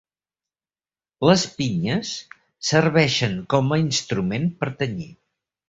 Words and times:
Les 1.29 1.43
pinyes 1.57 2.13
serveixen 2.71 3.39
com 3.55 3.73
a 3.77 3.81
instrument 3.85 4.51
per 4.63 4.73
tenyir. 4.85 5.11